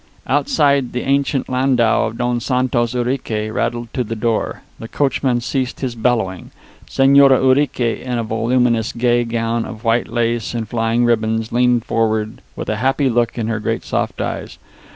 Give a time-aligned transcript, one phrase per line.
[0.25, 4.63] Outside, the ancient landau of Don Santos Urique rattled to the door.
[4.79, 6.49] The coachman ceased his bellowing.
[6.87, 12.41] Señora Urique, in a voluminous gay gown of white lace and flying ribbons, leaned forward
[12.55, 14.57] with a happy look in her great soft eyes.